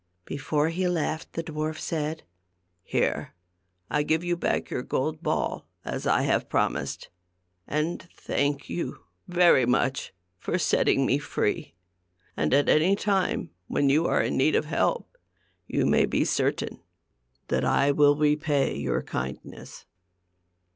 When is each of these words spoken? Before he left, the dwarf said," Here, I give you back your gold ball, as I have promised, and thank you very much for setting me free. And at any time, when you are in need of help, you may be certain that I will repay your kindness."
Before 0.25 0.69
he 0.69 0.87
left, 0.87 1.33
the 1.33 1.43
dwarf 1.43 1.77
said," 1.77 2.23
Here, 2.81 3.35
I 3.87 4.01
give 4.01 4.23
you 4.23 4.35
back 4.35 4.71
your 4.71 4.81
gold 4.81 5.21
ball, 5.21 5.67
as 5.85 6.07
I 6.07 6.23
have 6.23 6.49
promised, 6.49 7.09
and 7.67 8.01
thank 8.17 8.67
you 8.67 9.03
very 9.27 9.67
much 9.67 10.11
for 10.39 10.57
setting 10.57 11.05
me 11.05 11.19
free. 11.19 11.75
And 12.35 12.51
at 12.51 12.67
any 12.67 12.95
time, 12.95 13.51
when 13.67 13.89
you 13.89 14.07
are 14.07 14.23
in 14.23 14.37
need 14.37 14.55
of 14.55 14.65
help, 14.65 15.19
you 15.67 15.85
may 15.85 16.07
be 16.07 16.25
certain 16.25 16.81
that 17.49 17.63
I 17.63 17.91
will 17.91 18.15
repay 18.15 18.75
your 18.75 19.03
kindness." 19.03 19.85